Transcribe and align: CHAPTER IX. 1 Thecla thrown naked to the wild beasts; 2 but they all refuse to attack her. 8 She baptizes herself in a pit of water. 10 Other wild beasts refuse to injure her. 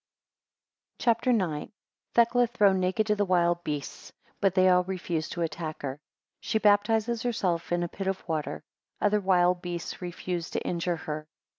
CHAPTER 0.97 1.29
IX. 1.29 1.37
1 1.67 1.71
Thecla 2.15 2.47
thrown 2.47 2.79
naked 2.79 3.05
to 3.05 3.15
the 3.15 3.23
wild 3.23 3.63
beasts; 3.63 4.09
2 4.09 4.15
but 4.41 4.55
they 4.55 4.67
all 4.67 4.83
refuse 4.83 5.29
to 5.29 5.43
attack 5.43 5.83
her. 5.83 5.93
8 6.39 6.39
She 6.39 6.57
baptizes 6.57 7.21
herself 7.21 7.71
in 7.71 7.83
a 7.83 7.87
pit 7.87 8.07
of 8.07 8.27
water. 8.27 8.63
10 9.01 9.05
Other 9.09 9.19
wild 9.21 9.61
beasts 9.61 10.01
refuse 10.01 10.49
to 10.49 10.61
injure 10.63 10.95
her. 10.97 11.27